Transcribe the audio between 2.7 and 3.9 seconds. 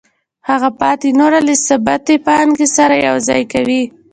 سره یوځای کوي